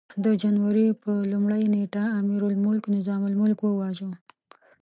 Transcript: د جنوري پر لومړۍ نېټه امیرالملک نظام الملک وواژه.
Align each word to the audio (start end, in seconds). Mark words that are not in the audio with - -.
د 0.23 0.25
جنوري 0.41 0.87
پر 1.01 1.15
لومړۍ 1.31 1.63
نېټه 1.73 2.03
امیرالملک 2.19 2.83
نظام 2.95 3.21
الملک 3.29 3.59
وواژه. 3.63 4.11